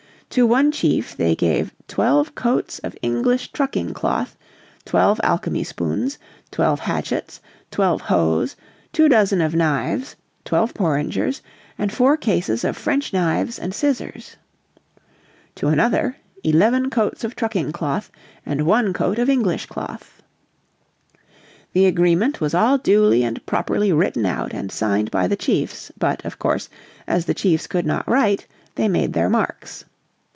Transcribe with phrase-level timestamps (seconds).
[0.35, 4.37] To one chief they gave "twelve coats of English trucking cloth,
[4.85, 6.17] twelve alchemy spoons,
[6.51, 8.55] twelve hatchets, twelve hoes,
[8.93, 11.41] two dozen of knives, twelve porringers,
[11.77, 14.37] and four cases of French knives and scissors."
[15.55, 16.15] To another,
[16.45, 18.09] "eleven coats of trucking cloth,
[18.45, 20.23] and one coat of English cloth."
[21.73, 26.23] The agreement was all duly and properly written out and signed by the chiefs, but,
[26.23, 26.69] of course,
[27.05, 29.83] as the chiefs could not write they made their marks.